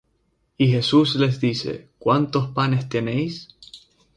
Y 0.57 0.69
Jesús 0.71 1.13
les 1.15 1.39
dice: 1.39 1.89
¿Cuántos 1.99 2.47
panes 2.49 2.89
tenéis? 2.89 3.49